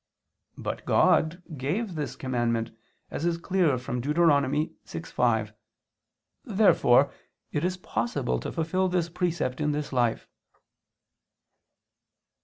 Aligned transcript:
But 0.57 0.83
God 0.85 1.43
gave 1.57 1.93
this 1.93 2.15
commandment, 2.15 2.75
as 3.11 3.23
is 3.23 3.37
clear 3.37 3.77
from 3.77 4.01
Deut. 4.01 4.15
6:5. 4.17 5.53
Therefore 6.43 7.13
it 7.51 7.63
is 7.63 7.77
possible 7.77 8.39
to 8.39 8.51
fulfil 8.51 8.87
this 8.89 9.09
precept 9.09 9.61
in 9.61 9.73
this 9.73 9.93
life. 9.93 10.27